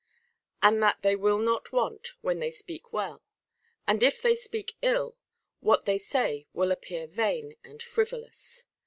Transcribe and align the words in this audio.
And 0.63 0.81
that 0.81 1.03
they 1.03 1.15
will 1.15 1.37
not 1.37 1.71
want, 1.71 2.13
when 2.21 2.39
they 2.39 2.49
speak 2.49 2.91
well; 2.91 3.21
and 3.85 4.01
if 4.01 4.19
they 4.19 4.33
speak 4.33 4.73
ill, 4.81 5.15
what 5.59 5.85
they 5.85 5.99
say 5.99 6.47
will 6.53 6.71
appear 6.71 7.05
vain 7.05 7.53
and 7.63 7.83
frivolous. 7.83 8.65